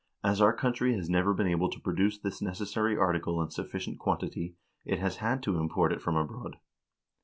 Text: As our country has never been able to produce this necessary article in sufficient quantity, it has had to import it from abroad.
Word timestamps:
As 0.23 0.41
our 0.41 0.51
country 0.51 0.95
has 0.95 1.11
never 1.11 1.31
been 1.31 1.45
able 1.45 1.69
to 1.69 1.79
produce 1.79 2.17
this 2.17 2.41
necessary 2.41 2.97
article 2.97 3.39
in 3.39 3.51
sufficient 3.51 3.99
quantity, 3.99 4.55
it 4.83 4.97
has 4.97 5.17
had 5.17 5.43
to 5.43 5.59
import 5.59 5.93
it 5.93 6.01
from 6.01 6.15
abroad. 6.15 6.57